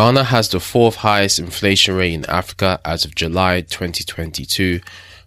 Ghana 0.00 0.24
has 0.24 0.48
the 0.48 0.60
fourth 0.60 0.96
highest 0.96 1.38
inflation 1.38 1.94
rate 1.94 2.14
in 2.14 2.24
Africa 2.24 2.80
as 2.86 3.04
of 3.04 3.14
July 3.14 3.60
2022. 3.60 4.80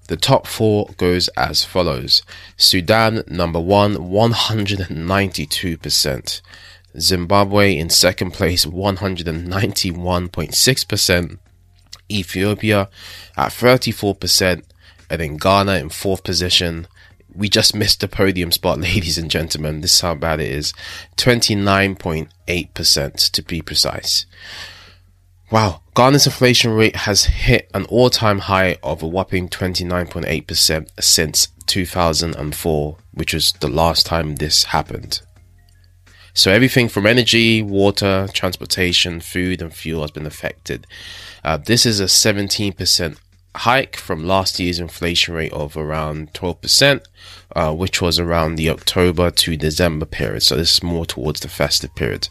The 0.07 0.17
top 0.17 0.47
four 0.47 0.87
goes 0.97 1.27
as 1.37 1.63
follows. 1.63 2.23
Sudan, 2.57 3.21
number 3.27 3.59
one, 3.59 3.97
192%. 3.97 6.41
Zimbabwe 6.99 7.77
in 7.77 7.91
second 7.91 8.31
place, 8.31 8.65
191.6%. 8.65 11.37
Ethiopia 12.09 12.89
at 13.37 13.51
34%. 13.51 14.63
And 15.07 15.21
then 15.21 15.37
Ghana 15.37 15.75
in 15.75 15.89
fourth 15.89 16.23
position. 16.23 16.87
We 17.35 17.49
just 17.49 17.75
missed 17.75 18.01
the 18.01 18.07
podium 18.07 18.51
spot, 18.51 18.79
ladies 18.79 19.17
and 19.17 19.31
gentlemen. 19.31 19.81
This 19.81 19.95
is 19.95 20.01
how 20.01 20.13
bad 20.15 20.39
it 20.39 20.51
is. 20.51 20.73
29.8% 21.17 23.31
to 23.31 23.41
be 23.41 23.61
precise. 23.61 24.25
Wow, 25.51 25.81
Ghana's 25.95 26.25
inflation 26.25 26.71
rate 26.71 26.95
has 26.95 27.25
hit 27.25 27.69
an 27.73 27.83
all 27.85 28.09
time 28.09 28.39
high 28.39 28.77
of 28.81 29.03
a 29.03 29.07
whopping 29.07 29.49
29.8% 29.49 30.87
since 30.99 31.47
2004, 31.67 32.97
which 33.13 33.33
was 33.33 33.51
the 33.59 33.67
last 33.67 34.05
time 34.05 34.37
this 34.37 34.63
happened. 34.65 35.21
So 36.33 36.51
everything 36.51 36.89
from 36.89 37.05
energy, 37.05 37.61
water, 37.61 38.27
transportation, 38.33 39.21
food, 39.21 39.61
and 39.61 39.71
fuel 39.71 40.01
has 40.01 40.09
been 40.09 40.25
affected. 40.25 40.87
Uh, 41.43 41.57
this 41.57 41.85
is 41.85 41.99
a 41.99 42.05
17% 42.05 43.17
hike 43.55 43.95
from 43.97 44.25
last 44.25 44.59
year's 44.59 44.79
inflation 44.79 45.33
rate 45.33 45.53
of 45.53 45.77
around 45.77 46.33
12%, 46.33 47.05
uh, 47.55 47.73
which 47.73 48.01
was 48.01 48.19
around 48.19 48.55
the 48.55 48.69
October 48.69 49.29
to 49.29 49.55
December 49.55 50.05
period. 50.05 50.41
So 50.41 50.55
this 50.55 50.75
is 50.75 50.83
more 50.83 51.05
towards 51.05 51.41
the 51.41 51.47
festive 51.47 51.93
period 51.93 52.27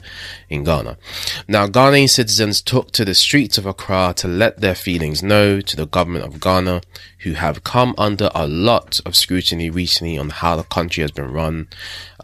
in 0.51 0.65
Ghana. 0.65 0.99
Now, 1.47 1.67
Ghanaian 1.69 2.11
citizens 2.11 2.61
took 2.61 2.91
to 2.93 3.05
the 3.05 3.15
streets 3.15 3.57
of 3.57 3.67
Accra 3.67 4.15
to 4.17 4.29
let 4.29 4.61
their 4.61 4.75
feelings 4.75 5.23
know 5.23 5.61
to 5.61 5.77
the 5.77 5.87
government 5.87 6.25
of 6.25 6.41
Ghana, 6.41 6.83
who 7.21 7.35
have 7.35 7.63
come 7.63 7.95
under 7.97 8.31
a 8.35 8.49
lot 8.49 9.01
of 9.07 9.15
scrutiny 9.15 9.71
recently 9.71 10.19
on 10.19 10.31
how 10.31 10.57
the 10.57 10.65
country 10.65 11.03
has 11.03 11.13
been 11.13 11.33
run. 11.33 11.69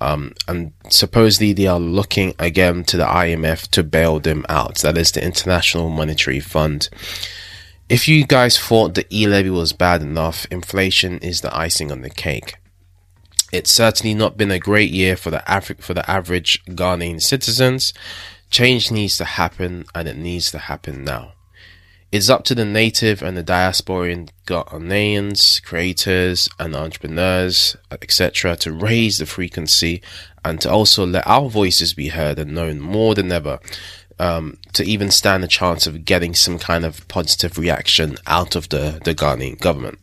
Um, 0.01 0.33
and 0.49 0.73
supposedly 0.91 1.53
they 1.53 1.67
are 1.69 1.79
looking 1.79 2.35
again 2.39 2.85
to 2.85 2.97
the 2.97 3.05
IMF 3.05 3.69
to 3.69 3.85
bail 3.85 4.19
them 4.19 4.45
out. 4.49 4.79
That 4.79 4.99
is 4.99 5.13
the 5.13 5.25
International 5.25 5.89
Monetary 5.89 6.41
Fund. 6.41 6.89
If 7.89 8.07
you 8.07 8.27
guys 8.27 8.59
thought 8.59 8.95
the 8.95 9.07
e 9.11 9.27
levy 9.27 9.49
was 9.49 9.73
bad 9.73 10.03
enough, 10.03 10.45
inflation 10.51 11.17
is 11.21 11.41
the 11.41 11.57
icing 11.57 11.91
on 11.91 12.03
the 12.03 12.11
cake. 12.11 12.57
It's 13.51 13.71
certainly 13.71 14.13
not 14.13 14.37
been 14.37 14.51
a 14.51 14.59
great 14.59 14.91
year 14.91 15.17
for 15.17 15.31
the 15.31 15.43
Afri- 15.49 15.83
for 15.83 15.95
the 15.95 16.09
average 16.11 16.63
Ghanaian 16.67 17.23
citizens. 17.23 17.95
Change 18.51 18.91
needs 18.91 19.17
to 19.17 19.25
happen, 19.25 19.87
and 19.95 20.07
it 20.07 20.19
needs 20.19 20.51
to 20.51 20.59
happen 20.59 21.03
now. 21.03 21.33
It's 22.13 22.29
up 22.29 22.45
to 22.45 22.55
the 22.55 22.67
native 22.67 23.23
and 23.23 23.39
the 23.39 23.43
diasporan 23.43 24.29
Ghanaians, 24.47 25.63
creators 25.63 26.47
and 26.59 26.77
entrepreneurs, 26.77 27.75
etc., 27.91 28.57
to 28.57 28.73
raise 28.73 29.17
the 29.17 29.25
frequency 29.25 30.03
and 30.45 30.61
to 30.61 30.71
also 30.71 31.07
let 31.07 31.27
our 31.27 31.49
voices 31.49 31.95
be 31.95 32.09
heard 32.09 32.39
and 32.39 32.53
known 32.53 32.81
more 32.81 33.15
than 33.15 33.33
ever 33.33 33.61
um, 34.19 34.59
to 34.73 34.85
even 34.85 35.11
stand 35.11 35.45
a 35.45 35.49
chance 35.49 35.87
of 35.87 36.05
getting 36.05 36.35
some 36.35 36.59
kind 36.59 36.85
of 36.85 37.07
positive 37.09 37.59
reaction 37.59 38.17
out 38.27 38.57
of 38.57 38.69
the, 38.69 39.01
the 39.05 39.15
Ghanaian 39.15 39.59
government. 39.61 39.99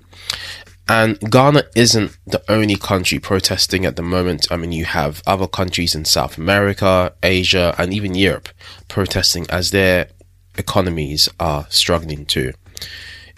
And 0.87 1.19
Ghana 1.19 1.63
isn't 1.75 2.15
the 2.27 2.43
only 2.47 2.75
country 2.75 3.17
protesting 3.19 3.85
at 3.85 3.95
the 3.95 4.03
moment. 4.03 4.47
I 4.51 4.57
mean, 4.57 4.71
you 4.71 4.85
have 4.85 5.23
other 5.25 5.47
countries 5.47 5.95
in 5.95 6.05
South 6.05 6.37
America, 6.37 7.13
Asia, 7.23 7.73
and 7.77 7.91
even 7.91 8.13
Europe 8.13 8.49
protesting 8.87 9.47
as 9.49 9.71
their 9.71 10.09
economies 10.57 11.27
are 11.39 11.65
struggling 11.69 12.25
too. 12.25 12.53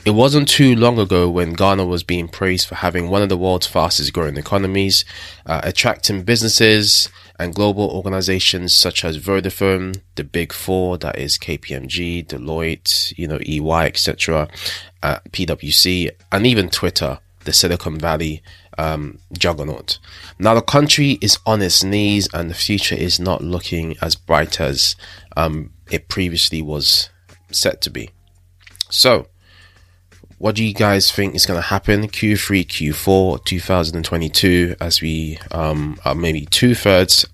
It 0.06 0.12
wasn't 0.12 0.48
too 0.48 0.76
long 0.76 1.00
ago 1.00 1.30
when 1.30 1.54
Ghana 1.54 1.86
was 1.86 2.04
being 2.04 2.28
praised 2.28 2.68
for 2.68 2.76
having 2.76 3.10
one 3.10 3.22
of 3.22 3.30
the 3.30 3.38
world's 3.38 3.68
fastest 3.68 4.14
growing 4.14 4.38
economies, 4.38 5.04
uh, 5.46 5.62
attracting 5.64 6.24
businesses 6.24 7.10
and 7.40 7.54
global 7.54 7.90
organizations 7.90 8.76
such 8.76 9.06
as 9.06 9.20
Vodafone, 9.20 10.02
the 10.16 10.24
Big 10.24 10.52
Four, 10.52 10.98
that 11.00 11.18
is 11.18 11.38
KPMG, 11.38 12.26
Deloitte, 12.26 13.16
you 13.18 13.28
know, 13.28 13.40
EY, 13.46 13.86
etc., 13.86 14.48
uh, 15.04 15.20
PwC, 15.32 16.12
and 16.32 16.48
even 16.48 16.70
Twitter, 16.70 17.20
the 17.46 17.54
Silicon 17.54 18.00
Valley 18.00 18.42
um, 18.78 19.20
juggernaut. 19.34 20.00
Now 20.40 20.54
the 20.54 20.62
country 20.62 21.18
is 21.22 21.40
on 21.46 21.62
its 21.62 21.84
knees, 21.84 22.28
and 22.34 22.50
the 22.50 22.56
future 22.56 22.96
is 22.96 23.20
not 23.20 23.44
looking 23.44 23.96
as 24.02 24.16
bright 24.16 24.60
as 24.60 24.96
um, 25.36 25.72
it 25.92 26.08
previously 26.08 26.62
was 26.62 27.10
set 27.52 27.82
to 27.82 27.90
be. 27.90 28.10
So, 28.90 29.28
what 30.38 30.56
do 30.56 30.64
you 30.64 30.74
guys 30.74 31.12
think 31.12 31.36
is 31.36 31.46
going 31.46 31.58
to 31.58 31.68
happen 31.68 32.08
Q3, 32.08 32.66
Q4 32.66 33.44
2022 33.44 34.76
as 34.80 35.02
we 35.02 35.40
um, 35.52 36.00
are 36.06 36.16
maybe 36.16 36.46
two 36.46 36.76
thirds 36.76 37.26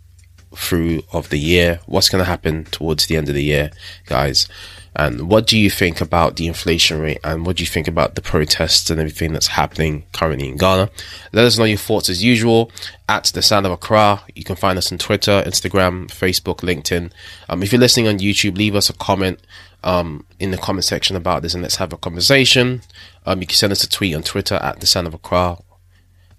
through 0.56 1.04
of 1.12 1.30
the 1.30 1.40
year? 1.40 1.80
What's 1.86 2.10
going 2.10 2.24
to 2.24 2.30
happen 2.30 2.66
towards 2.66 3.08
the 3.08 3.18
end 3.18 3.30
of 3.30 3.36
the 3.36 3.44
year, 3.44 3.72
guys? 4.06 4.48
And 4.96 5.28
what 5.28 5.48
do 5.48 5.58
you 5.58 5.70
think 5.70 6.02
about 6.02 6.36
the 6.36 6.48
inflation 6.48 7.00
rate? 7.00 7.20
And 7.24 7.46
what 7.46 7.58
do 7.58 7.64
you 7.64 7.68
think 7.68 7.88
about 7.88 8.16
the 8.16 8.22
protests 8.22 8.90
and 8.90 9.00
everything 9.00 9.34
that's 9.34 9.48
happening 9.48 10.04
currently 10.14 10.48
in 10.48 10.58
Ghana? 10.58 10.90
Let 11.32 11.46
us 11.46 11.58
know 11.58 11.64
your 11.64 11.78
thoughts 11.78 12.10
as 12.10 12.24
usual 12.24 12.72
at 13.10 13.26
the 13.26 13.42
sound 13.42 13.66
of 13.66 13.72
Accra. 13.72 14.22
You 14.36 14.44
can 14.44 14.56
find 14.56 14.78
us 14.78 14.92
on 14.92 15.00
Twitter, 15.00 15.42
Instagram, 15.46 16.08
Facebook, 16.08 16.58
LinkedIn. 16.58 17.12
Um, 17.50 17.64
if 17.64 17.72
you're 17.72 17.80
listening 17.82 18.08
on 18.08 18.20
YouTube, 18.20 18.56
leave 18.56 18.76
us 18.76 18.90
a 18.90 18.94
comment 18.94 19.40
um, 19.84 20.26
in 20.40 20.52
the 20.52 20.58
comment 20.58 20.86
section 20.86 21.16
about 21.16 21.42
this 21.42 21.54
and 21.54 21.64
let's 21.64 21.78
have 21.78 21.92
a 21.92 21.98
conversation. 21.98 22.82
Um, 23.26 23.42
you 23.42 23.48
can 23.48 23.56
send 23.56 23.72
us 23.72 23.84
a 23.84 23.90
tweet 23.90 24.16
on 24.16 24.22
Twitter 24.22 24.56
at 24.56 24.80
the 24.80 24.86
sound 24.86 25.08
of 25.08 25.14
Accra. 25.16 25.58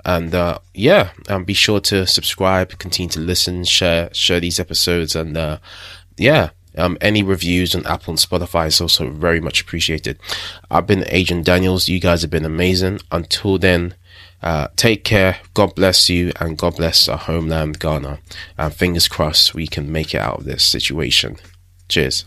And 0.04 0.34
uh, 0.34 0.58
yeah, 0.74 1.10
um, 1.28 1.44
be 1.44 1.54
sure 1.54 1.80
to 1.80 2.06
subscribe, 2.06 2.78
continue 2.78 3.10
to 3.10 3.20
listen, 3.20 3.64
share, 3.64 4.12
share 4.12 4.40
these 4.40 4.60
episodes, 4.60 5.16
and 5.16 5.36
uh, 5.36 5.58
yeah, 6.16 6.50
um, 6.76 6.98
any 7.00 7.22
reviews 7.22 7.74
on 7.74 7.86
Apple 7.86 8.12
and 8.12 8.18
Spotify 8.18 8.66
is 8.66 8.80
also 8.80 9.08
very 9.10 9.40
much 9.40 9.60
appreciated. 9.60 10.18
I've 10.70 10.86
been 10.86 11.04
Agent 11.08 11.46
Daniels. 11.46 11.88
You 11.88 12.00
guys 12.00 12.22
have 12.22 12.30
been 12.30 12.44
amazing. 12.44 13.00
Until 13.10 13.58
then, 13.58 13.94
uh, 14.42 14.68
take 14.76 15.04
care. 15.04 15.38
God 15.54 15.74
bless 15.74 16.10
you, 16.10 16.32
and 16.40 16.58
God 16.58 16.76
bless 16.76 17.08
our 17.08 17.18
homeland, 17.18 17.78
Ghana. 17.78 18.18
And 18.58 18.74
fingers 18.74 19.08
crossed 19.08 19.54
we 19.54 19.66
can 19.66 19.90
make 19.90 20.14
it 20.14 20.20
out 20.20 20.40
of 20.40 20.44
this 20.44 20.64
situation. 20.64 21.36
Cheers. 21.88 22.24